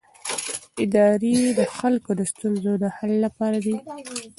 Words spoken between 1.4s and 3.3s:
د خلکو د ستونزو د حل